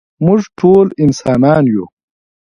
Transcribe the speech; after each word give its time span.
مونږ 0.25 0.41
ټول 0.59 0.85
انسانان 1.03 1.63
يو. 1.73 1.85